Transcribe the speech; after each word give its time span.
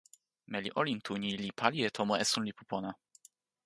meli 0.51 0.71
olin 0.79 0.99
tu 1.05 1.13
ni 1.21 1.29
li 1.43 1.49
pali 1.59 1.79
e 1.87 1.89
tomo 1.97 2.13
esun 2.23 2.45
lipu 2.47 2.63
pona. 2.71 2.91